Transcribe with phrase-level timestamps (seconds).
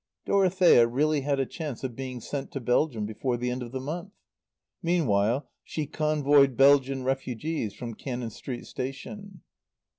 [0.25, 3.79] Dorothea really had a chance of being sent to Belgium before the end of the
[3.79, 4.09] month.
[4.81, 9.41] Meanwhile she convoyed Belgian refugees from Cannon Street Station.